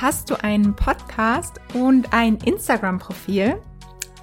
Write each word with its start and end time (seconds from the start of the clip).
Hast 0.00 0.30
du 0.30 0.42
einen 0.42 0.74
Podcast 0.74 1.60
und 1.74 2.14
ein 2.14 2.36
Instagram-Profil? 2.36 3.60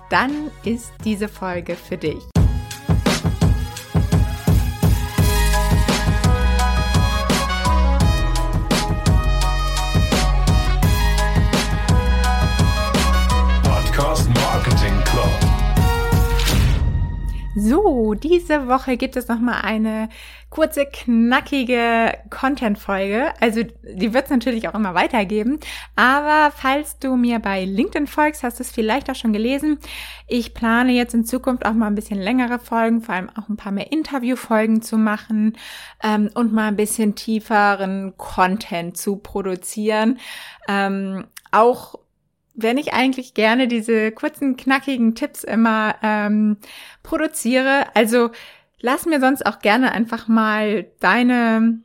Dann 0.10 0.50
ist 0.64 0.92
diese 1.06 1.28
Folge 1.28 1.76
für 1.76 1.98
dich. 1.98 2.37
So, 17.60 18.14
diese 18.14 18.68
Woche 18.68 18.98
gibt 18.98 19.16
es 19.16 19.28
noch 19.30 19.40
mal 19.40 19.62
eine 19.62 20.10
kurze, 20.52 20.86
knackige 20.86 22.14
Content-Folge. 22.30 23.34
Also, 23.42 23.64
die 23.64 24.14
wird 24.14 24.26
es 24.26 24.30
natürlich 24.30 24.70
auch 24.70 24.76
immer 24.76 24.94
weitergeben. 24.94 25.60
Aber 25.96 26.52
falls 26.56 27.00
du 27.00 27.16
mir 27.16 27.40
bei 27.40 27.66
LinkedIn 27.66 28.06
folgst, 28.06 28.44
hast 28.44 28.60
du 28.60 28.64
es 28.64 28.70
vielleicht 28.70 29.10
auch 29.10 29.16
schon 29.16 29.34
gelesen. 29.34 29.80
Ich 30.28 30.54
plane 30.54 30.92
jetzt 30.92 31.16
in 31.16 31.26
Zukunft 31.26 31.66
auch 31.66 31.74
mal 31.74 31.88
ein 31.88 31.96
bisschen 31.96 32.20
längere 32.20 32.60
Folgen, 32.60 33.02
vor 33.02 33.16
allem 33.16 33.32
auch 33.32 33.50
ein 33.50 33.58
paar 33.58 33.72
mehr 33.72 33.92
Interview-Folgen 33.92 34.84
zu 34.84 35.00
machen 35.00 35.58
ähm, 36.04 36.30
und 36.36 36.54
mal 36.54 36.68
ein 36.68 36.76
bisschen 36.76 37.16
tieferen 37.16 38.14
Content 38.18 38.98
zu 38.98 39.16
produzieren. 39.16 40.20
Ähm, 40.68 41.26
auch 41.52 41.96
wenn 42.58 42.78
ich 42.78 42.94
eigentlich 42.94 43.36
gerne 43.36 43.68
diese 43.68 44.12
kurzen, 44.12 44.58
knackigen 44.58 45.16
Tipps 45.16 45.44
immer 45.44 45.96
ähm, 46.02 46.58
produziere. 47.04 47.86
Also 47.94 48.32
lass 48.82 49.06
mir 49.06 49.20
sonst 49.20 49.46
auch 49.46 49.60
gerne 49.60 49.92
einfach 49.92 50.28
mal 50.28 50.88
deine 51.00 51.80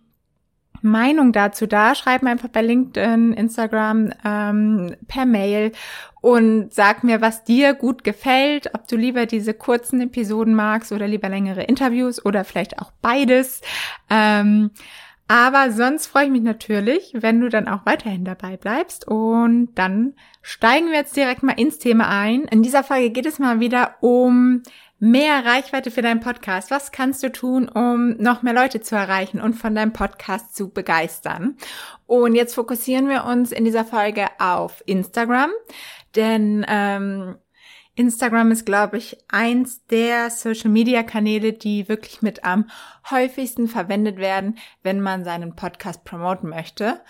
Meinung 0.81 1.33
dazu 1.33 1.67
da. 1.67 1.95
Schreib 1.95 2.23
mir 2.23 2.31
einfach 2.31 2.49
bei 2.49 2.63
LinkedIn, 2.63 3.35
Instagram, 3.35 4.13
ähm, 4.25 4.97
per 5.07 5.27
Mail 5.27 5.73
und 6.23 6.73
sag 6.73 7.05
mir, 7.05 7.21
was 7.21 7.45
dir 7.45 7.75
gut 7.75 8.03
gefällt, 8.03 8.75
ob 8.75 8.89
du 8.89 8.97
lieber 8.97 9.27
diese 9.27 9.55
kurzen 9.55 10.01
Episoden 10.01 10.55
magst 10.55 10.91
oder 10.91 11.07
lieber 11.07 11.29
längere 11.29 11.65
Interviews 11.65 12.25
oder 12.25 12.45
vielleicht 12.45 12.79
auch 12.81 12.93
beides. 13.03 13.61
Ähm, 14.09 14.71
aber 15.29 15.71
sonst 15.71 16.07
freue 16.07 16.27
ich 16.27 16.31
mich 16.31 16.43
natürlich, 16.43 17.15
wenn 17.15 17.41
du 17.41 17.49
dann 17.49 17.69
auch 17.69 17.87
weiterhin 17.87 18.25
dabei 18.25 18.57
bleibst. 18.57 19.07
Und 19.07 19.71
dann 19.75 20.15
steigen 20.43 20.89
wir 20.89 20.99
jetzt 20.99 21.17
direkt 21.17 21.43
mal 21.43 21.59
ins 21.59 21.79
Thema 21.79 22.09
ein. 22.09 22.43
In 22.45 22.63
dieser 22.63 22.85
Folge 22.85 23.11
geht 23.11 23.27
es 23.27 23.39
mal 23.39 23.61
wieder 23.61 23.97
um 24.01 24.63
mehr 24.99 25.45
Reichweite 25.45 25.91
für 25.91 26.03
deinen 26.03 26.21
Podcast. 26.21 26.71
Was 26.71 26.93
kannst 26.93 27.23
du 27.23 27.33
tun, 27.33 27.69
um 27.69 28.17
noch 28.19 28.43
mehr 28.43 28.53
Leute 28.53 28.81
zu 28.83 28.95
erreichen 28.95 29.41
und 29.41 29.55
von 29.55 29.75
deinem 29.75 29.93
Podcast 29.93 30.55
zu 30.55 30.71
begeistern? 30.71 31.57
Und 32.07 32.35
jetzt 32.35 32.55
fokussieren 32.55 33.09
wir 33.09 33.25
uns 33.25 33.51
in 33.51 33.65
dieser 33.65 33.85
Folge 33.85 34.27
auf 34.39 34.83
Instagram, 34.87 35.51
denn 36.15 36.65
ähm, 36.69 37.37
Instagram 37.95 38.51
ist, 38.51 38.65
glaube 38.65 38.97
ich, 38.97 39.19
eins 39.29 39.87
der 39.87 40.31
Social-Media-Kanäle, 40.31 41.53
die 41.53 41.89
wirklich 41.89 42.23
mit 42.23 42.45
am 42.45 42.71
häufigsten 43.11 43.69
verwendet 43.69 44.17
werden, 44.17 44.59
wenn 44.83 45.01
man 45.01 45.25
seinen 45.25 45.57
Podcast 45.57 46.05
promoten 46.05 46.49
möchte. 46.49 47.01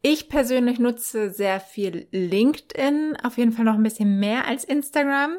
Ich 0.00 0.28
persönlich 0.28 0.78
nutze 0.78 1.30
sehr 1.30 1.60
viel 1.60 2.06
LinkedIn, 2.12 3.16
auf 3.22 3.36
jeden 3.36 3.52
Fall 3.52 3.64
noch 3.64 3.74
ein 3.74 3.82
bisschen 3.82 4.18
mehr 4.18 4.46
als 4.46 4.64
Instagram. 4.64 5.36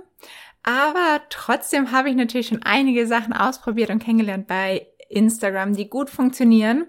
Aber 0.64 1.22
trotzdem 1.30 1.92
habe 1.92 2.10
ich 2.10 2.16
natürlich 2.16 2.48
schon 2.48 2.64
einige 2.64 3.08
Sachen 3.08 3.34
ausprobiert 3.34 3.90
und 3.90 4.04
kennengelernt 4.04 4.48
bei 4.48 4.88
Instagram, 5.10 5.74
die 5.76 5.90
gut 5.90 6.10
funktionieren. 6.10 6.86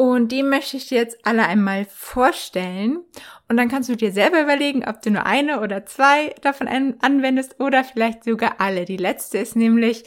Und 0.00 0.30
die 0.30 0.44
möchte 0.44 0.76
ich 0.76 0.86
dir 0.86 0.98
jetzt 0.98 1.26
alle 1.26 1.44
einmal 1.44 1.84
vorstellen. 1.84 3.00
Und 3.48 3.56
dann 3.56 3.68
kannst 3.68 3.88
du 3.88 3.96
dir 3.96 4.12
selber 4.12 4.40
überlegen, 4.40 4.88
ob 4.88 5.02
du 5.02 5.10
nur 5.10 5.26
eine 5.26 5.60
oder 5.60 5.86
zwei 5.86 6.36
davon 6.40 6.68
anwendest 6.68 7.58
oder 7.58 7.82
vielleicht 7.82 8.22
sogar 8.22 8.60
alle. 8.60 8.84
Die 8.84 8.96
letzte 8.96 9.38
ist 9.38 9.56
nämlich 9.56 10.04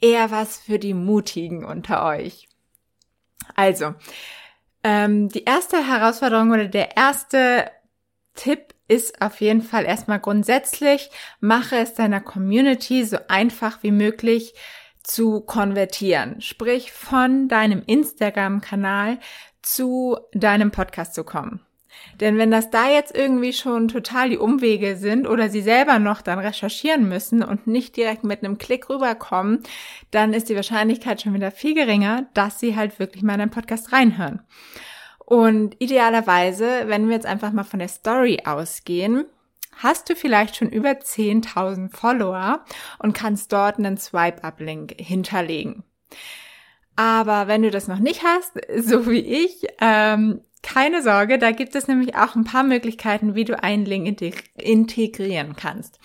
eher 0.00 0.30
was 0.30 0.58
für 0.58 0.78
die 0.78 0.94
Mutigen 0.94 1.64
unter 1.64 2.06
euch. 2.06 2.48
Also, 3.56 3.94
ähm, 4.84 5.28
die 5.30 5.42
erste 5.42 5.84
Herausforderung 5.84 6.52
oder 6.52 6.68
der 6.68 6.96
erste 6.96 7.72
Tipp 8.36 8.72
ist 8.86 9.20
auf 9.20 9.40
jeden 9.40 9.62
Fall 9.62 9.84
erstmal 9.84 10.20
grundsätzlich, 10.20 11.10
mache 11.40 11.74
es 11.78 11.94
deiner 11.94 12.20
Community 12.20 13.02
so 13.04 13.18
einfach 13.26 13.82
wie 13.82 13.90
möglich, 13.90 14.54
zu 15.04 15.40
konvertieren, 15.42 16.40
sprich 16.40 16.92
von 16.92 17.46
deinem 17.48 17.82
Instagram-Kanal 17.86 19.18
zu 19.62 20.16
deinem 20.32 20.70
Podcast 20.70 21.14
zu 21.14 21.22
kommen. 21.24 21.60
Denn 22.20 22.38
wenn 22.38 22.50
das 22.50 22.70
da 22.70 22.88
jetzt 22.88 23.14
irgendwie 23.14 23.52
schon 23.52 23.88
total 23.88 24.30
die 24.30 24.38
Umwege 24.38 24.96
sind 24.96 25.28
oder 25.28 25.48
sie 25.48 25.62
selber 25.62 25.98
noch 25.98 26.22
dann 26.22 26.38
recherchieren 26.38 27.08
müssen 27.08 27.42
und 27.42 27.66
nicht 27.66 27.96
direkt 27.96 28.24
mit 28.24 28.44
einem 28.44 28.58
Klick 28.58 28.88
rüberkommen, 28.88 29.62
dann 30.10 30.32
ist 30.32 30.48
die 30.48 30.56
Wahrscheinlichkeit 30.56 31.22
schon 31.22 31.34
wieder 31.34 31.50
viel 31.50 31.74
geringer, 31.74 32.26
dass 32.34 32.60
sie 32.60 32.76
halt 32.76 32.98
wirklich 32.98 33.22
mal 33.22 33.34
in 33.34 33.40
den 33.40 33.50
Podcast 33.50 33.92
reinhören. 33.92 34.42
Und 35.18 35.76
idealerweise, 35.78 36.84
wenn 36.86 37.08
wir 37.08 37.14
jetzt 37.14 37.26
einfach 37.26 37.52
mal 37.52 37.64
von 37.64 37.78
der 37.78 37.88
Story 37.88 38.40
ausgehen, 38.44 39.24
hast 39.76 40.08
du 40.08 40.16
vielleicht 40.16 40.56
schon 40.56 40.68
über 40.68 40.90
10.000 40.90 41.94
Follower 41.94 42.64
und 42.98 43.14
kannst 43.14 43.52
dort 43.52 43.78
einen 43.78 43.96
Swipe-Up-Link 43.96 44.94
hinterlegen. 44.98 45.84
Aber 46.96 47.48
wenn 47.48 47.62
du 47.62 47.70
das 47.70 47.88
noch 47.88 47.98
nicht 47.98 48.22
hast, 48.22 48.52
so 48.78 49.08
wie 49.08 49.20
ich, 49.20 49.66
ähm, 49.80 50.40
keine 50.62 51.02
Sorge, 51.02 51.38
da 51.38 51.50
gibt 51.50 51.74
es 51.74 51.88
nämlich 51.88 52.16
auch 52.16 52.34
ein 52.34 52.44
paar 52.44 52.62
Möglichkeiten, 52.62 53.34
wie 53.34 53.44
du 53.44 53.62
einen 53.62 53.84
Link 53.84 54.22
integrieren 54.56 55.56
kannst. 55.56 55.98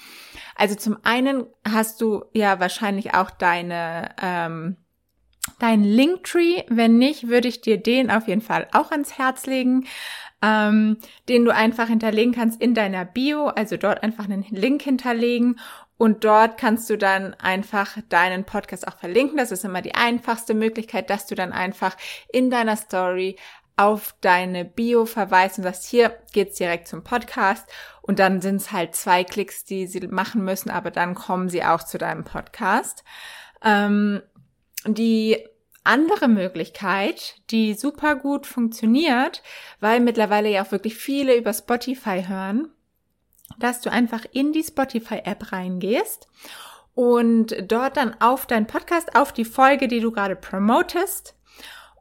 Also 0.56 0.76
zum 0.76 0.98
einen 1.04 1.46
hast 1.66 2.02
du 2.02 2.26
ja 2.34 2.60
wahrscheinlich 2.60 3.14
auch 3.14 3.30
deine 3.32 4.10
ähm, 4.22 4.76
dein 5.60 5.84
Linktree. 5.84 6.64
Wenn 6.68 6.98
nicht, 6.98 7.30
würde 7.30 7.48
ich 7.48 7.62
dir 7.62 7.78
den 7.78 8.12
auf 8.12 8.28
jeden 8.28 8.42
Fall 8.42 8.68
auch 8.74 8.92
ans 8.92 9.18
Herz 9.18 9.46
legen 9.46 9.86
ähm, 10.42 10.98
den 11.28 11.46
du 11.46 11.54
einfach 11.54 11.88
hinterlegen 11.88 12.34
kannst 12.34 12.62
in 12.62 12.74
deiner 12.74 13.06
Bio, 13.06 13.48
also 13.48 13.78
dort 13.78 14.04
einfach 14.04 14.26
einen 14.26 14.44
Link 14.50 14.82
hinterlegen 14.82 15.60
und 15.98 16.24
dort 16.24 16.58
kannst 16.58 16.90
du 16.90 16.98
dann 16.98 17.34
einfach 17.34 17.98
deinen 18.08 18.46
Podcast 18.46 18.88
auch 18.88 18.98
verlinken. 18.98 19.38
Das 19.38 19.52
ist 19.52 19.66
immer 19.66 19.82
die 19.82 19.96
einfachste 19.96 20.54
Möglichkeit, 20.54 21.10
dass 21.10 21.28
du 21.28 21.36
dann 21.36 21.52
einfach 21.52 21.98
in 22.32 22.50
deiner 22.50 22.78
Story 22.78 23.36
auf 23.76 24.16
deine 24.22 24.66
Bio 24.66 25.06
verweist 25.06 25.58
und 25.58 25.64
sagst, 25.64 25.86
hier 25.86 26.18
geht's 26.34 26.58
direkt 26.58 26.88
zum 26.88 27.04
Podcast 27.04 27.66
und 28.02 28.20
dann 28.20 28.42
sind 28.42 28.58
es 28.58 28.72
halt 28.72 28.96
zwei 28.96 29.24
Klicks, 29.24 29.64
die 29.64 29.88
sie 29.88 30.06
machen 30.08 30.44
müssen, 30.44 30.70
aber 30.70 30.92
dann 30.92 31.16
kommen 31.16 31.50
sie 31.50 31.64
auch 31.64 31.84
zu 31.84 31.98
deinem 31.98 32.24
Podcast. 32.24 33.04
Ähm, 33.64 34.22
die 34.86 35.46
andere 35.84 36.28
Möglichkeit, 36.28 37.36
die 37.50 37.74
super 37.74 38.16
gut 38.16 38.46
funktioniert, 38.46 39.42
weil 39.80 40.00
mittlerweile 40.00 40.50
ja 40.50 40.64
auch 40.64 40.72
wirklich 40.72 40.96
viele 40.96 41.36
über 41.36 41.54
Spotify 41.54 42.26
hören, 42.28 42.70
dass 43.60 43.82
du 43.82 43.92
einfach 43.92 44.26
in 44.32 44.54
die 44.54 44.64
Spotify-App 44.64 45.52
reingehst 45.52 46.28
und 46.96 47.56
dort 47.72 47.98
dann 47.98 48.20
auf 48.20 48.46
deinen 48.46 48.68
Podcast, 48.68 49.16
auf 49.16 49.32
die 49.32 49.46
Folge, 49.46 49.88
die 49.88 50.00
du 50.00 50.12
gerade 50.12 50.36
promotest 50.36 51.36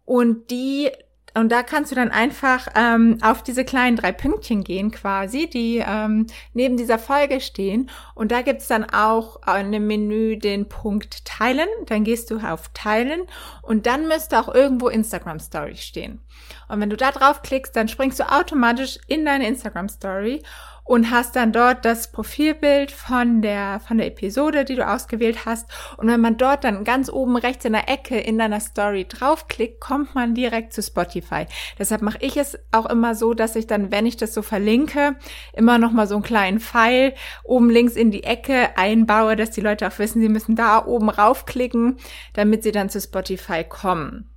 und 0.05 0.51
die 0.51 0.91
und 1.35 1.51
da 1.51 1.63
kannst 1.63 1.91
du 1.93 1.97
dann 1.97 2.11
einfach 2.11 2.69
ähm, 2.75 3.19
auf 3.23 3.43
diese 3.43 3.65
kleinen 3.65 3.97
drei 3.97 4.13
Pünktchen 4.13 4.65
gehen 4.65 4.91
quasi, 4.91 5.49
die 5.49 5.83
ähm, 5.87 6.27
neben 6.55 6.77
dieser 6.77 6.99
Folge 6.99 7.41
stehen. 7.41 7.91
Und 8.15 8.33
da 8.33 8.43
gibt's 8.43 8.69
dann 8.69 8.85
auch 8.85 9.41
in 9.59 9.73
dem 9.73 9.87
Menü 9.87 10.37
den 10.37 10.69
Punkt 10.69 11.25
Teilen. 11.25 11.69
Dann 11.87 12.05
gehst 12.05 12.31
du 12.31 12.39
auf 12.39 12.71
Teilen 12.75 13.23
und 13.63 13.87
dann 13.87 14.09
müsste 14.09 14.39
auch 14.39 14.53
irgendwo 14.53 14.89
Instagram 14.89 15.39
Story 15.39 15.77
stehen. 15.77 16.21
Und 16.69 16.81
wenn 16.81 16.91
du 16.91 16.97
da 16.97 17.11
drauf 17.13 17.43
klickst, 17.43 17.77
dann 17.77 17.89
springst 17.89 18.21
du 18.21 18.31
automatisch 18.31 18.99
in 19.07 19.25
deine 19.25 19.47
Instagram 19.47 19.89
Story 19.89 20.43
und 20.89 21.11
hast 21.11 21.37
dann 21.37 21.53
dort 21.53 21.85
das 21.85 22.11
Profilbild 22.13 22.91
von 22.91 23.43
der, 23.43 23.79
von 23.87 23.99
der 23.99 24.07
Episode, 24.07 24.65
die 24.65 24.75
du 24.75 24.89
ausgewählt 24.89 25.45
hast. 25.45 25.69
Und 25.99 26.09
wenn 26.09 26.21
man 26.23 26.39
dort 26.39 26.65
dann 26.65 26.83
ganz 26.83 27.11
oben 27.11 27.37
rechts 27.37 27.67
in 27.67 27.75
der 27.75 27.91
Ecke 27.91 28.19
in 28.19 28.39
deiner 28.39 28.59
Story 28.59 29.05
draufklickt, 29.07 29.81
kommt 29.81 30.15
man 30.15 30.35
direkt 30.35 30.73
zu 30.73 30.83
Spotify. 30.83 31.45
Deshalb 31.79 32.01
mache 32.01 32.17
ich 32.23 32.39
es 32.39 32.59
auch 32.73 32.87
immer 32.87 33.15
so, 33.15 33.35
dass 33.35 33.55
ich 33.55 33.67
dann, 33.67 33.93
wenn 33.93 34.07
ich 34.07 34.17
das 34.17 34.33
so 34.33 34.41
verlinke, 34.41 35.17
immer 35.53 35.77
noch 35.77 35.93
mal 35.93 36.07
so 36.07 36.15
einen 36.15 36.25
kleinen 36.25 36.59
Pfeil 36.59 37.13
oben 37.45 37.69
links 37.69 37.95
in 37.95 38.11
die 38.11 38.25
Ecke 38.25 38.79
einbaue, 38.79 39.37
dass 39.37 39.51
die 39.51 39.61
Leute 39.61 39.87
auch 39.87 39.99
wissen, 39.99 40.23
sie 40.23 40.31
müssen 40.31 40.57
da 40.57 40.87
oben 40.87 41.11
raufklicken, 41.11 41.99
damit 42.33 42.63
sie 42.63 42.73
dann 42.73 42.89
zu 42.89 42.99
Spotify 42.99 43.63
kommen. 43.63 44.31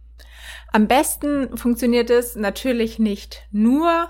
Am 0.73 0.89
besten 0.89 1.57
funktioniert 1.57 2.09
es 2.09 2.35
natürlich 2.35 2.99
nicht 2.99 3.47
nur 3.51 4.09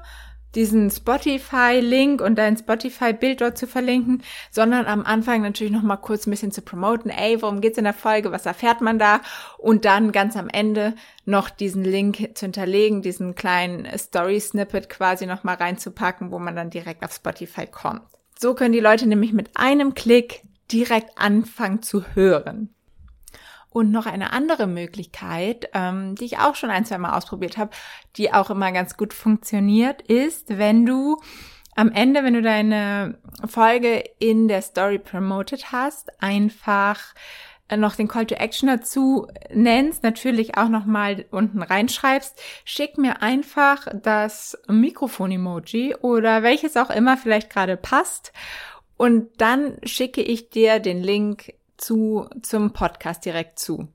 diesen 0.56 0.90
Spotify-Link 0.90 2.22
und 2.22 2.36
dein 2.36 2.58
Spotify-Bild 2.58 3.42
dort 3.42 3.58
zu 3.58 3.68
verlinken, 3.68 4.24
sondern 4.50 4.86
am 4.86 5.06
Anfang 5.06 5.42
natürlich 5.42 5.74
noch 5.74 5.84
mal 5.84 5.98
kurz 5.98 6.28
ein 6.28 6.32
bisschen 6.32 6.52
zu 6.52 6.62
promoten. 6.62 7.10
Ey, 7.10 7.42
worum 7.42 7.62
geht's 7.62 7.78
in 7.78 7.84
der 7.84 7.94
Folge? 7.94 8.32
Was 8.32 8.46
erfährt 8.46 8.82
man 8.82 9.00
da? 9.00 9.22
Und 9.58 9.86
dann 9.86 10.12
ganz 10.12 10.36
am 10.36 10.50
Ende 10.50 10.96
noch 11.26 11.50
diesen 11.50 11.84
Link 11.84 12.32
zu 12.36 12.46
hinterlegen, 12.46 13.02
diesen 13.02 13.36
kleinen 13.36 13.88
Story-Snippet 13.98 14.90
quasi 14.90 15.26
noch 15.26 15.44
mal 15.44 15.56
reinzupacken, 15.56 16.32
wo 16.32 16.40
man 16.40 16.56
dann 16.56 16.70
direkt 16.70 17.04
auf 17.04 17.14
Spotify 17.14 17.68
kommt. 17.68 18.02
So 18.40 18.56
können 18.56 18.74
die 18.74 18.80
Leute 18.80 19.08
nämlich 19.08 19.34
mit 19.34 19.52
einem 19.56 19.94
Klick 19.94 20.42
direkt 20.72 21.18
anfangen 21.18 21.82
zu 21.82 22.04
hören. 22.16 22.74
Und 23.72 23.90
noch 23.92 24.06
eine 24.06 24.34
andere 24.34 24.68
Möglichkeit, 24.68 25.70
ähm, 25.74 26.16
die 26.16 26.26
ich 26.26 26.40
auch 26.40 26.56
schon 26.56 26.70
ein, 26.70 26.86
zwei 26.86 26.98
Mal 26.98 27.18
ausprobiert 27.18 27.58
habe, 27.58 27.72
die 28.18 28.34
auch 28.34 28.50
immer 28.50 28.72
ganz 28.74 28.98
gut 28.98 29.14
funktioniert, 29.14 30.02
ist, 30.02 30.58
wenn 30.58 30.86
du 30.86 31.18
am 31.76 31.90
Ende, 31.92 32.24
wenn 32.24 32.34
du 32.34 32.42
deine 32.42 33.18
Folge 33.48 34.04
in 34.20 34.50
der 34.50 34.62
Story 34.62 35.00
promoted 35.00 35.72
hast, 35.72 36.22
einfach 36.22 37.14
noch 37.78 37.96
den 37.96 38.08
Call 38.08 38.26
to 38.26 38.36
Action 38.36 38.68
dazu 38.68 39.28
nennst, 39.54 40.04
natürlich 40.04 40.58
auch 40.58 40.68
nochmal 40.68 41.26
unten 41.32 41.62
reinschreibst, 41.62 42.42
schick 42.66 42.98
mir 42.98 43.22
einfach 43.22 43.88
das 43.94 44.58
Mikrofon-Emoji 44.68 45.96
oder 45.96 46.44
welches 46.44 46.76
auch 46.76 46.90
immer 46.90 47.18
vielleicht 47.18 47.50
gerade 47.50 47.78
passt. 47.78 48.34
Und 48.98 49.30
dann 49.38 49.78
schicke 49.84 50.22
ich 50.22 50.50
dir 50.50 50.80
den 50.80 51.02
Link 51.02 51.54
zu, 51.82 52.28
zum 52.42 52.74
Podcast 52.74 53.26
direkt 53.26 53.60
zu. 53.60 53.88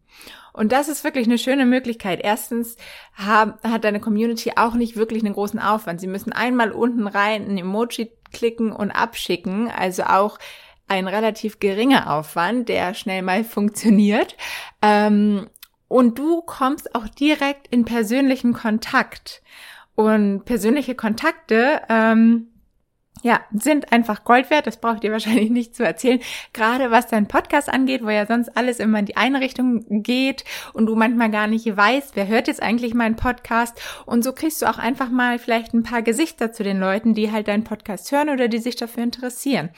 Und 0.53 0.73
das 0.73 0.89
ist 0.89 1.05
wirklich 1.05 1.27
eine 1.27 1.39
schöne 1.39 1.67
Möglichkeit. 1.67 2.21
Erstens 2.23 2.77
hat, 3.13 3.63
hat 3.63 3.85
deine 3.85 4.01
Community 4.01 4.53
auch 4.57 4.75
nicht 4.75 4.97
wirklich 4.97 5.23
einen 5.23 5.35
großen 5.35 5.61
Aufwand. 5.61 6.01
Sie 6.01 6.07
müssen 6.07 6.33
einmal 6.33 6.73
unten 6.73 7.07
rein 7.07 7.47
ein 7.47 7.59
Emoji 7.59 8.11
klicken 8.33 8.73
und 8.73 8.91
abschicken. 8.91 9.71
Also 9.71 10.05
auch 10.05 10.39
ein 10.89 11.09
relativ 11.09 11.59
geringer 11.59 12.11
Aufwand, 12.11 12.69
der 12.69 12.95
schnell 12.95 13.23
mal 13.23 13.45
funktioniert. 13.45 14.37
Ähm, 14.81 15.49
und 15.89 16.19
du 16.19 16.43
kommst 16.43 16.95
auch 16.95 17.09
direkt 17.09 17.69
in 17.69 17.85
persönlichen 17.85 18.53
Kontakt. 18.53 19.43
Und 19.95 20.45
persönliche 20.45 20.95
Kontakte, 20.95 21.83
ähm, 21.89 22.49
ja, 23.27 23.41
sind 23.51 23.93
einfach 23.93 24.23
Gold 24.23 24.51
wert. 24.51 24.69
Das 24.69 24.77
braucht 24.77 25.03
ihr 25.03 25.11
wahrscheinlich 25.11 25.51
nicht 25.51 25.75
zu 25.75 25.85
erzählen. 25.85 26.21
Gerade 26.53 26.93
was 26.93 27.09
dein 27.09 27.27
Podcast 27.27 27.69
angeht, 27.69 28.05
wo 28.05 28.09
ja 28.09 28.25
sonst 28.25 28.57
alles 28.57 28.79
immer 28.79 29.01
in 29.01 29.07
die 29.07 29.17
eine 29.17 29.41
Richtung 29.41 29.85
geht 30.05 30.45
und 30.75 30.87
du 30.87 30.95
manchmal 30.95 31.33
gar 31.33 31.49
nicht 31.49 31.77
weißt, 31.77 32.15
wer 32.15 32.29
hört 32.29 32.47
jetzt 32.47 32.63
eigentlich 32.63 32.95
meinen 32.95 33.17
Podcast. 33.17 33.83
Und 34.07 34.23
so 34.23 34.33
kriegst 34.33 34.63
du 34.63 34.67
auch 34.67 34.79
einfach 34.79 35.11
mal 35.11 35.41
vielleicht 35.41 35.75
ein 35.75 35.83
paar 35.83 36.03
Gesichter 36.03 36.53
zu 36.53 36.63
den 36.63 36.79
Leuten, 36.79 37.15
die 37.15 37.33
halt 37.33 37.49
deinen 37.49 37.65
Podcast 37.65 38.13
hören 38.13 38.29
oder 38.29 38.47
die 38.47 38.59
sich 38.59 38.77
dafür 38.77 39.03
interessieren. 39.03 39.71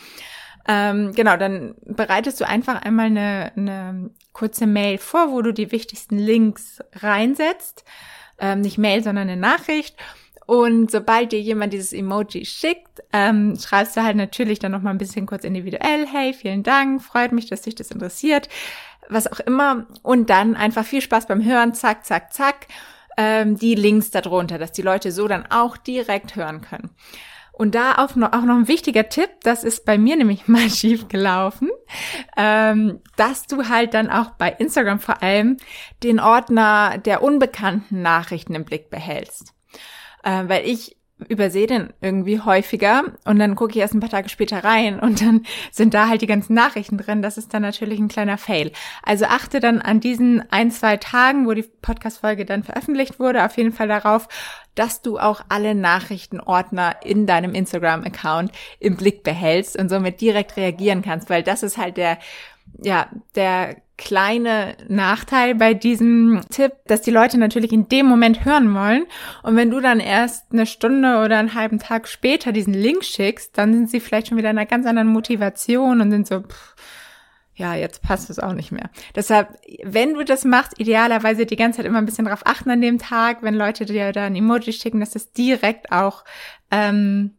Ähm, 0.69 1.13
genau, 1.15 1.39
dann 1.39 1.75
bereitest 1.87 2.43
du 2.43 2.47
einfach 2.47 2.83
einmal 2.83 3.07
eine, 3.07 3.53
eine 3.57 4.11
kurze 4.35 4.67
Mail 4.67 4.99
vor, 4.99 5.33
wo 5.33 5.41
du 5.41 5.55
die 5.55 5.73
wichtigsten 5.73 6.19
Links 6.19 6.81
reinsetzt. 6.97 7.87
Ähm, 8.39 8.61
nicht 8.61 8.77
Mail, 8.77 9.03
sondern 9.03 9.31
eine 9.31 9.41
Nachricht. 9.41 9.97
Und 10.49 10.91
sobald 10.91 11.33
dir 11.33 11.43
jemand 11.43 11.75
dieses 11.75 11.93
Emoji 11.93 12.47
schickt, 12.47 13.03
ähm, 13.13 13.59
schreibst 13.61 13.95
du 13.99 14.03
halt 14.03 14.17
natürlich 14.17 14.59
dann 14.59 14.73
nochmal 14.73 14.95
ein 14.95 14.99
bisschen 14.99 15.27
kurz 15.27 15.45
individuell, 15.45 16.07
hey, 16.11 16.33
vielen 16.33 16.63
Dank, 16.63 17.03
freut 17.03 17.33
mich, 17.33 17.51
dass 17.51 17.61
dich 17.61 17.75
das 17.75 17.91
interessiert, 17.91 18.49
was 19.11 19.31
auch 19.31 19.41
immer. 19.41 19.87
Und 20.03 20.31
dann 20.31 20.57
einfach 20.57 20.87
viel 20.87 21.03
Spaß 21.03 21.27
beim 21.27 21.45
Hören, 21.45 21.75
zack, 21.75 22.07
zack, 22.07 22.33
zack, 22.33 22.67
ähm, 23.19 23.59
die 23.59 23.75
Links 23.75 24.11
darunter, 24.11 24.57
dass 24.57 24.73
die 24.73 24.81
Leute 24.81 25.13
so 25.13 25.29
dann 25.29 25.45
auch 25.51 25.77
direkt 25.77 26.35
hören 26.35 26.63
können. 26.63 26.89
Und 27.53 27.75
da 27.75 27.99
auch 27.99 28.17
noch, 28.17 28.33
auch 28.33 28.47
noch 28.47 28.57
ein 28.57 28.69
wichtiger 28.69 29.11
Tipp, 29.11 29.29
das 29.43 29.65
ist 29.65 29.85
bei 29.85 29.99
mir 29.99 30.17
nämlich 30.17 30.49
mal 30.49 30.71
schief 30.71 31.09
gelaufen, 31.09 31.69
ähm, 32.39 33.03
dass 33.17 33.47
du 33.47 33.69
halt 33.69 33.93
dann 33.93 34.09
auch 34.09 34.31
bei 34.31 34.49
Instagram 34.49 34.99
vor 34.99 35.23
allem 35.23 35.59
den 36.03 36.21
Ordner 36.21 36.97
der 36.97 37.23
unbekannten 37.23 38.01
Nachrichten 38.01 38.55
im 38.55 38.65
Blick 38.65 38.89
behältst. 38.89 39.53
Äh, 40.23 40.49
weil 40.49 40.67
ich 40.67 40.97
übersehe 41.27 41.67
den 41.67 41.93
irgendwie 42.01 42.41
häufiger 42.41 43.03
und 43.25 43.39
dann 43.39 43.57
gucke 43.57 43.73
ich 43.73 43.79
erst 43.79 43.95
ein 43.95 44.01
paar 44.01 44.09
Tage 44.09 44.29
später 44.29 44.63
rein 44.63 45.01
und 45.01 45.21
dann 45.21 45.45
sind 45.73 45.93
da 45.95 46.09
halt 46.09 46.23
die 46.23 46.27
ganzen 46.27 46.55
Nachrichten 46.55 46.97
drin. 46.97 47.23
Das 47.23 47.37
ist 47.37 47.53
dann 47.53 47.63
natürlich 47.63 47.99
ein 47.99 48.09
kleiner 48.09 48.39
Fail. 48.39 48.71
Also 49.03 49.25
achte 49.25 49.59
dann 49.59 49.81
an 49.81 50.01
diesen 50.01 50.45
ein, 50.53 50.71
zwei 50.71 50.97
Tagen, 50.97 51.47
wo 51.47 51.55
die 51.55 51.65
Podcast-Folge 51.83 52.45
dann 52.45 52.63
veröffentlicht 52.63 53.19
wurde, 53.19 53.45
auf 53.45 53.57
jeden 53.57 53.73
Fall 53.73 53.89
darauf, 53.89 54.29
dass 54.77 55.03
du 55.03 55.19
auch 55.19 55.41
alle 55.49 55.75
Nachrichtenordner 55.75 56.97
in 57.03 57.27
deinem 57.27 57.53
Instagram-Account 57.53 58.53
im 58.79 58.97
Blick 58.97 59.25
behältst 59.25 59.77
und 59.77 59.89
somit 59.89 60.21
direkt 60.21 60.57
reagieren 60.57 61.03
kannst, 61.03 61.31
weil 61.31 61.43
das 61.43 61.65
ist 61.65 61.79
halt 61.79 61.97
der, 61.97 62.19
ja, 62.83 63.09
der 63.35 63.77
kleine 63.99 64.77
Nachteil 64.89 65.57
bei 65.57 65.75
diesem 65.75 66.41
Tipp, 66.51 66.73
dass 66.87 67.03
die 67.03 67.11
Leute 67.11 67.37
natürlich 67.37 67.73
in 67.73 67.89
dem 67.89 68.07
Moment 68.07 68.45
hören 68.45 68.73
wollen. 68.73 69.07
Und 69.43 69.57
wenn 69.57 69.71
du 69.71 69.81
dann 69.81 69.99
erst 69.99 70.53
eine 70.53 70.67
Stunde 70.67 71.21
oder 71.25 71.39
einen 71.39 71.55
halben 71.55 71.81
Tag 71.81 72.07
später 72.07 72.53
diesen 72.53 72.75
Link 72.75 73.05
schickst, 73.05 73.59
dann 73.59 73.73
sind 73.73 73.91
sie 73.91 74.01
vielleicht 74.01 74.29
schon 74.29 74.39
wieder 74.39 74.51
in 74.51 74.57
einer 74.57 74.67
ganz 74.67 74.87
anderen 74.87 75.09
Motivation 75.09 76.01
und 76.01 76.13
sind 76.13 76.29
so, 76.29 76.41
pff, 76.41 76.77
ja, 77.59 77.75
jetzt 77.75 78.03
passt 78.03 78.31
es 78.31 78.39
auch 78.39 78.53
nicht 78.53 78.71
mehr. 78.71 78.89
Deshalb, 79.17 79.59
wenn 79.83 80.15
du 80.15 80.25
das 80.25 80.45
machst, 80.45 80.79
idealerweise 80.79 81.45
die 81.45 81.57
ganze 81.57 81.79
Zeit 81.79 81.87
immer 81.87 81.99
ein 81.99 82.07
bisschen 82.07 82.27
drauf 82.27 82.43
achten 82.45 82.71
an 82.71 82.81
dem 82.81 82.99
Tag, 82.99 83.43
wenn 83.43 83.55
Leute 83.55 83.85
dir 83.85 84.13
da 84.13 84.27
ein 84.27 84.37
Emoji 84.37 84.73
schicken, 84.73 85.01
dass 85.01 85.11
das 85.11 85.33
direkt 85.33 85.91
auch, 85.91 86.25
ähm, 86.71 87.37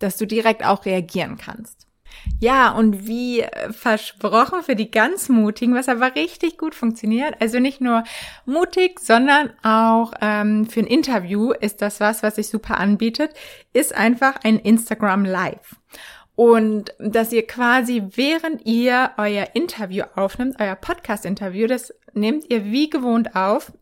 dass 0.00 0.18
du 0.18 0.26
direkt 0.26 0.66
auch 0.66 0.84
reagieren 0.84 1.38
kannst. 1.38 1.83
Ja, 2.40 2.72
und 2.72 3.06
wie 3.06 3.40
äh, 3.40 3.72
versprochen 3.72 4.62
für 4.62 4.76
die 4.76 4.90
ganz 4.90 5.28
Mutigen, 5.28 5.74
was 5.74 5.88
aber 5.88 6.14
richtig 6.14 6.58
gut 6.58 6.74
funktioniert. 6.74 7.36
Also 7.40 7.58
nicht 7.58 7.80
nur 7.80 8.04
mutig, 8.44 9.00
sondern 9.00 9.50
auch 9.62 10.12
ähm, 10.20 10.66
für 10.66 10.80
ein 10.80 10.86
Interview 10.86 11.52
ist 11.52 11.82
das 11.82 12.00
was, 12.00 12.22
was 12.22 12.36
sich 12.36 12.48
super 12.48 12.78
anbietet, 12.78 13.32
ist 13.72 13.94
einfach 13.94 14.40
ein 14.44 14.58
Instagram 14.58 15.24
Live. 15.24 15.76
Und 16.36 16.92
dass 16.98 17.32
ihr 17.32 17.46
quasi, 17.46 18.02
während 18.16 18.66
ihr 18.66 19.12
euer 19.16 19.48
Interview 19.54 20.04
aufnimmt, 20.16 20.56
euer 20.58 20.74
Podcast-Interview, 20.74 21.68
das 21.68 21.94
nehmt 22.12 22.50
ihr 22.50 22.64
wie 22.64 22.90
gewohnt 22.90 23.36
auf, 23.36 23.72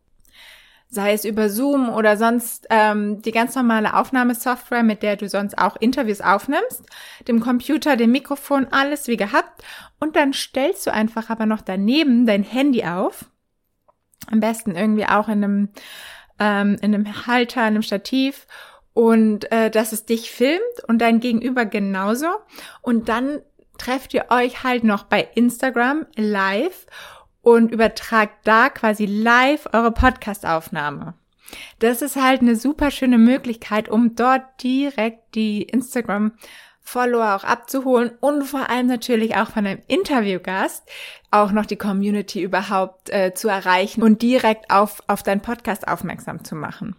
sei 0.93 1.13
es 1.13 1.25
über 1.25 1.49
Zoom 1.49 1.89
oder 1.89 2.17
sonst 2.17 2.67
ähm, 2.69 3.21
die 3.21 3.31
ganz 3.31 3.55
normale 3.55 3.95
Aufnahmesoftware, 3.95 4.83
mit 4.83 5.01
der 5.01 5.15
du 5.15 5.27
sonst 5.27 5.57
auch 5.57 5.75
Interviews 5.77 6.21
aufnimmst, 6.21 6.83
dem 7.27 7.39
Computer, 7.39 7.97
dem 7.97 8.11
Mikrofon, 8.11 8.67
alles 8.69 9.07
wie 9.07 9.17
gehabt. 9.17 9.63
Und 9.99 10.15
dann 10.15 10.33
stellst 10.33 10.85
du 10.85 10.93
einfach 10.93 11.29
aber 11.29 11.45
noch 11.45 11.61
daneben 11.61 12.25
dein 12.25 12.43
Handy 12.43 12.85
auf. 12.85 13.25
Am 14.31 14.39
besten 14.39 14.75
irgendwie 14.75 15.05
auch 15.05 15.27
in 15.27 15.43
einem, 15.43 15.69
ähm, 16.39 16.77
in 16.81 16.93
einem 16.93 17.27
Halter, 17.27 17.61
in 17.61 17.67
einem 17.67 17.81
Stativ. 17.81 18.45
Und 18.93 19.51
äh, 19.51 19.71
dass 19.71 19.91
es 19.91 20.05
dich 20.05 20.29
filmt 20.29 20.83
und 20.87 20.99
dein 20.99 21.19
Gegenüber 21.19 21.65
genauso. 21.65 22.27
Und 22.83 23.09
dann 23.09 23.41
trefft 23.79 24.13
ihr 24.13 24.25
euch 24.29 24.63
halt 24.63 24.83
noch 24.83 25.05
bei 25.05 25.27
Instagram 25.33 26.05
live 26.15 26.85
und 27.43 27.71
übertragt 27.71 28.33
da 28.45 28.69
quasi 28.69 29.05
live 29.05 29.67
eure 29.73 29.91
Podcast-Aufnahme. 29.91 31.13
Das 31.77 32.01
ist 32.01 32.15
halt 32.15 32.41
eine 32.41 32.55
super 32.55 32.89
schöne 32.89 33.19
Möglichkeit, 33.19 33.89
um 33.89 34.15
dort 34.15 34.63
direkt 34.63 35.35
die 35.35 35.61
Instagram 35.61 36.31
Follower 36.81 37.35
auch 37.35 37.43
abzuholen 37.43 38.11
und 38.19 38.43
vor 38.43 38.69
allem 38.69 38.87
natürlich 38.87 39.35
auch 39.35 39.49
von 39.49 39.65
einem 39.65 39.81
Interviewgast 39.87 40.83
auch 41.31 41.51
noch 41.51 41.65
die 41.65 41.77
Community 41.77 42.41
überhaupt 42.41 43.09
äh, 43.09 43.33
zu 43.33 43.47
erreichen 43.47 44.03
und 44.03 44.21
direkt 44.21 44.69
auf, 44.69 45.01
auf 45.07 45.23
deinen 45.23 45.41
Podcast 45.41 45.87
aufmerksam 45.87 46.43
zu 46.43 46.55
machen. 46.55 46.95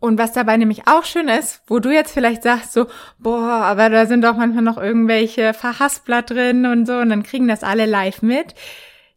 Und 0.00 0.18
was 0.18 0.32
dabei 0.32 0.56
nämlich 0.56 0.86
auch 0.86 1.04
schön 1.04 1.26
ist, 1.28 1.62
wo 1.66 1.80
du 1.80 1.90
jetzt 1.90 2.12
vielleicht 2.12 2.44
sagst 2.44 2.72
so, 2.72 2.86
boah, 3.18 3.64
aber 3.64 3.90
da 3.90 4.06
sind 4.06 4.22
doch 4.22 4.36
manchmal 4.36 4.62
noch 4.62 4.78
irgendwelche 4.78 5.52
Verhaspler 5.54 6.22
drin 6.22 6.66
und 6.66 6.86
so 6.86 6.94
und 6.94 7.10
dann 7.10 7.24
kriegen 7.24 7.48
das 7.48 7.64
alle 7.64 7.86
live 7.86 8.22
mit. 8.22 8.54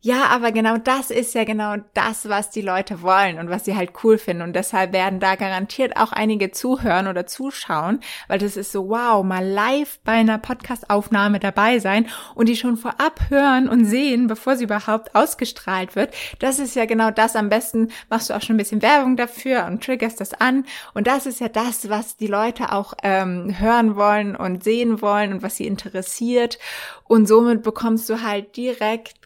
Ja, 0.04 0.30
aber 0.30 0.52
genau 0.52 0.78
das 0.78 1.12
ist 1.12 1.36
ja 1.36 1.44
genau 1.44 1.76
das, 1.94 2.28
was 2.28 2.50
die 2.50 2.64
Leute 2.64 3.04
wollen 3.04 3.38
und 3.38 3.52
was 3.52 3.66
sie 3.66 3.76
halt 3.76 3.92
cool 4.04 4.18
finden. 4.18 4.42
Und 4.42 4.54
deshalb 4.54 4.94
werden 4.94 5.20
da 5.20 5.36
garantiert 5.36 5.96
auch 5.96 6.12
einige 6.12 6.50
zuhören 6.50 7.08
oder 7.08 7.28
zuschauen, 7.28 8.00
weil 8.28 8.40
das 8.40 8.58
ist 8.58 8.72
so, 8.72 8.90
wow, 8.90 9.24
mal 9.24 9.46
live 9.46 10.00
bei 10.04 10.14
einer 10.14 10.40
Podcast-Aufnahme 10.40 11.38
dabei 11.38 11.78
sein 11.78 12.08
und 12.34 12.50
die 12.50 12.56
schon 12.56 12.78
vorab 12.78 13.30
hören 13.30 13.70
und 13.70 13.86
sehen, 13.86 14.26
bevor 14.26 14.56
sie 14.56 14.64
überhaupt 14.64 15.14
ausgestrahlt 15.14 15.96
wird. 15.96 16.16
Das 16.40 16.58
ist 16.58 16.76
ja 16.76 16.86
genau 16.86 17.12
das. 17.12 17.36
Am 17.36 17.50
besten 17.50 17.90
machst 18.10 18.32
du 18.32 18.34
auch 18.34 18.42
schon 18.42 18.56
ein 18.56 18.58
bisschen 18.58 18.82
Werbung 18.82 19.18
dafür 19.18 19.68
und 19.68 19.84
triggerst 19.84 20.20
das 20.20 20.34
an. 20.34 20.66
Und 20.96 21.06
das 21.06 21.28
ist 21.28 21.40
ja 21.40 21.48
das, 21.48 21.90
was 21.90 22.18
die 22.18 22.26
Leute 22.26 22.72
auch 22.72 22.96
ähm, 23.04 23.60
hören 23.60 23.96
wollen 23.96 24.36
und 24.36 24.64
sehen 24.64 25.00
wollen 25.00 25.32
und 25.32 25.44
was 25.44 25.58
sie 25.58 25.68
interessiert. 25.68 26.58
Und 27.04 27.28
somit 27.28 27.62
bekommst 27.62 28.10
du 28.10 28.24
halt 28.24 28.58
direkt 28.58 29.21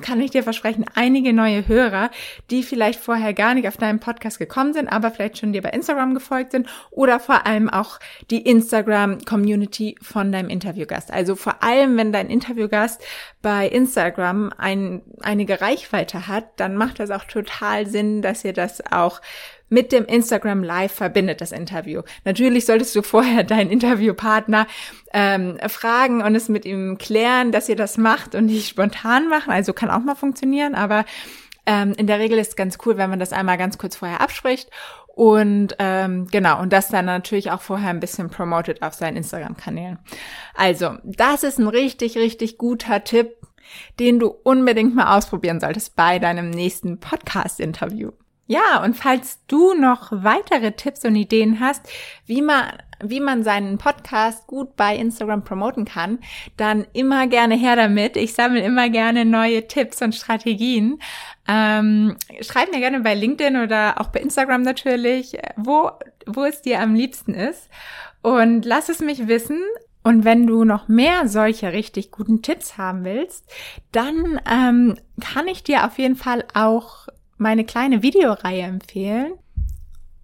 kann 0.00 0.20
ich 0.20 0.30
dir 0.30 0.42
versprechen, 0.42 0.84
einige 0.94 1.32
neue 1.32 1.66
Hörer, 1.68 2.10
die 2.50 2.62
vielleicht 2.62 3.00
vorher 3.00 3.34
gar 3.34 3.54
nicht 3.54 3.68
auf 3.68 3.76
deinem 3.76 4.00
Podcast 4.00 4.38
gekommen 4.38 4.72
sind, 4.72 4.88
aber 4.88 5.10
vielleicht 5.10 5.38
schon 5.38 5.52
dir 5.52 5.62
bei 5.62 5.70
Instagram 5.70 6.14
gefolgt 6.14 6.52
sind 6.52 6.68
oder 6.90 7.20
vor 7.20 7.46
allem 7.46 7.68
auch 7.68 7.98
die 8.30 8.42
Instagram-Community 8.42 9.96
von 10.02 10.32
deinem 10.32 10.48
Interviewgast. 10.48 11.12
Also 11.12 11.36
vor 11.36 11.62
allem, 11.62 11.96
wenn 11.96 12.12
dein 12.12 12.30
Interviewgast 12.30 13.02
bei 13.42 13.68
Instagram 13.68 14.52
ein, 14.56 15.02
einige 15.20 15.60
Reichweite 15.60 16.26
hat, 16.28 16.60
dann 16.60 16.76
macht 16.76 17.00
das 17.00 17.10
auch 17.10 17.24
total 17.24 17.86
Sinn, 17.86 18.22
dass 18.22 18.44
ihr 18.44 18.52
das 18.52 18.80
auch 18.92 19.20
mit 19.68 19.92
dem 19.92 20.04
Instagram 20.04 20.62
Live 20.62 20.92
verbindet, 20.92 21.40
das 21.40 21.52
Interview. 21.52 22.02
Natürlich 22.24 22.66
solltest 22.66 22.94
du 22.96 23.02
vorher 23.02 23.44
deinen 23.44 23.70
Interviewpartner 23.70 24.66
ähm, 25.12 25.58
fragen 25.68 26.22
und 26.22 26.34
es 26.34 26.48
mit 26.48 26.64
ihm 26.64 26.98
klären, 26.98 27.52
dass 27.52 27.68
ihr 27.68 27.76
das 27.76 27.98
macht 27.98 28.34
und 28.34 28.46
nicht 28.46 28.68
spontan 28.68 29.28
machen. 29.28 29.52
Also 29.52 29.72
kann 29.72 29.90
auch 29.90 30.00
mal 30.00 30.14
funktionieren, 30.14 30.74
aber 30.74 31.04
ähm, 31.66 31.92
in 31.96 32.06
der 32.06 32.18
Regel 32.18 32.38
ist 32.38 32.48
es 32.48 32.56
ganz 32.56 32.78
cool, 32.86 32.96
wenn 32.96 33.10
man 33.10 33.18
das 33.18 33.32
einmal 33.32 33.58
ganz 33.58 33.78
kurz 33.78 33.96
vorher 33.96 34.20
abspricht 34.20 34.70
und 35.18 35.74
ähm, 35.80 36.28
genau, 36.30 36.62
und 36.62 36.72
das 36.72 36.90
dann 36.90 37.06
natürlich 37.06 37.50
auch 37.50 37.60
vorher 37.60 37.90
ein 37.90 37.98
bisschen 37.98 38.30
promotet 38.30 38.82
auf 38.82 38.94
seinen 38.94 39.16
Instagram-Kanälen. 39.16 39.98
Also, 40.54 40.96
das 41.02 41.42
ist 41.42 41.58
ein 41.58 41.66
richtig, 41.66 42.16
richtig 42.16 42.56
guter 42.56 43.02
Tipp, 43.02 43.36
den 43.98 44.20
du 44.20 44.28
unbedingt 44.28 44.94
mal 44.94 45.16
ausprobieren 45.16 45.58
solltest 45.58 45.96
bei 45.96 46.20
deinem 46.20 46.50
nächsten 46.50 47.00
Podcast-Interview. 47.00 48.12
Ja, 48.50 48.82
und 48.82 48.96
falls 48.96 49.44
du 49.46 49.74
noch 49.74 50.10
weitere 50.10 50.72
Tipps 50.72 51.04
und 51.04 51.14
Ideen 51.14 51.60
hast, 51.60 51.86
wie 52.24 52.40
man, 52.40 52.64
wie 53.04 53.20
man 53.20 53.44
seinen 53.44 53.76
Podcast 53.76 54.46
gut 54.46 54.74
bei 54.74 54.96
Instagram 54.96 55.44
promoten 55.44 55.84
kann, 55.84 56.18
dann 56.56 56.86
immer 56.94 57.26
gerne 57.26 57.56
her 57.56 57.76
damit. 57.76 58.16
Ich 58.16 58.32
sammle 58.32 58.62
immer 58.62 58.88
gerne 58.88 59.26
neue 59.26 59.68
Tipps 59.68 60.00
und 60.00 60.14
Strategien. 60.14 60.98
Ähm, 61.46 62.16
schreib 62.40 62.72
mir 62.72 62.80
gerne 62.80 63.00
bei 63.00 63.14
LinkedIn 63.14 63.58
oder 63.58 64.00
auch 64.00 64.08
bei 64.08 64.20
Instagram 64.20 64.62
natürlich, 64.62 65.36
wo, 65.56 65.90
wo 66.24 66.44
es 66.44 66.62
dir 66.62 66.80
am 66.80 66.94
liebsten 66.94 67.34
ist. 67.34 67.68
Und 68.22 68.64
lass 68.64 68.88
es 68.88 69.00
mich 69.00 69.28
wissen. 69.28 69.60
Und 70.02 70.24
wenn 70.24 70.46
du 70.46 70.64
noch 70.64 70.88
mehr 70.88 71.28
solche 71.28 71.74
richtig 71.74 72.12
guten 72.12 72.40
Tipps 72.40 72.78
haben 72.78 73.04
willst, 73.04 73.44
dann 73.92 74.40
ähm, 74.50 74.94
kann 75.20 75.48
ich 75.48 75.64
dir 75.64 75.84
auf 75.84 75.98
jeden 75.98 76.16
Fall 76.16 76.46
auch 76.54 77.08
meine 77.38 77.64
kleine 77.64 78.02
Videoreihe 78.02 78.62
empfehlen, 78.62 79.32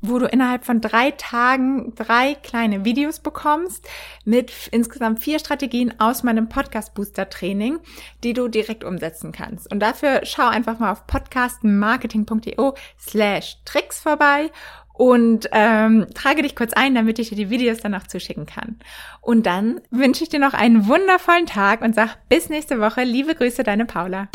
wo 0.01 0.19
du 0.19 0.27
innerhalb 0.27 0.65
von 0.65 0.81
drei 0.81 1.13
Tagen 1.13 1.95
drei 1.95 2.35
kleine 2.35 2.85
Videos 2.85 3.21
bekommst 3.21 3.89
mit 4.25 4.53
insgesamt 4.71 5.21
vier 5.21 5.39
Strategien 5.39 5.95
aus 5.99 6.23
meinem 6.23 6.49
Podcast 6.49 6.95
Booster 6.95 7.31
Training, 7.31 7.79
die 8.23 8.35
du 8.35 8.49
direkt 8.49 8.85
umsetzen 8.85 9.33
kannst. 9.33 9.73
Und 9.73 9.81
dafür 9.81 10.21
schau 10.25 10.47
einfach 10.47 10.79
mal 10.79 10.93
auf 10.93 11.07
podcastmarketing.io 11.07 12.75
slash 12.99 13.57
Tricks 13.65 14.01
vorbei 14.01 14.51
und 14.93 15.49
ähm, 15.53 16.07
trage 16.15 16.43
dich 16.43 16.55
kurz 16.55 16.73
ein, 16.73 16.95
damit 16.95 17.19
ich 17.19 17.31
dir 17.31 17.37
die 17.37 17.51
Videos 17.51 17.79
dann 17.79 17.95
auch 17.95 18.07
zuschicken 18.07 18.47
kann. 18.47 18.79
Und 19.21 19.47
dann 19.47 19.81
wünsche 19.91 20.23
ich 20.23 20.31
dir 20.31 20.39
noch 20.39 20.55
einen 20.55 20.87
wundervollen 20.87 21.47
Tag 21.47 21.81
und 21.81 21.95
sag 21.95 22.17
bis 22.29 22.49
nächste 22.49 22.81
Woche. 22.81 23.03
Liebe 23.03 23.35
Grüße, 23.35 23.65
deine 23.65 23.87
Paula. 23.87 24.29